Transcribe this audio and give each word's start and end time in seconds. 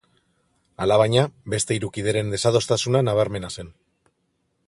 Alabaina, 0.85 1.25
beste 1.55 1.77
hiru 1.77 1.91
kideren 1.97 2.33
desadostasuna 2.37 3.05
nabarmena 3.09 3.53
zen. 3.59 3.73